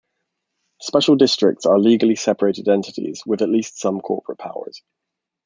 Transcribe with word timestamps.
Special 0.81 1.15
districts 1.15 1.67
are 1.67 1.77
legally 1.77 2.15
separate 2.15 2.57
entities 2.67 3.21
with 3.23 3.43
at 3.43 3.49
least 3.49 3.79
some 3.79 4.01
corporate 4.01 4.39
powers. 4.39 4.81